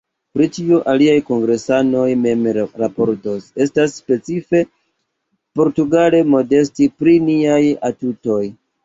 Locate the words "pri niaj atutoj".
7.03-8.41